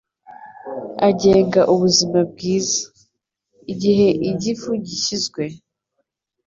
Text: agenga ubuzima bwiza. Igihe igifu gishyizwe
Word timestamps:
agenga 1.07 1.61
ubuzima 1.73 2.19
bwiza. 2.31 2.79
Igihe 3.71 4.07
igifu 4.29 4.69
gishyizwe 4.85 5.43